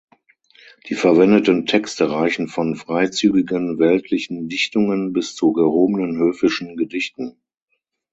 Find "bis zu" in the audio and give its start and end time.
5.13-5.53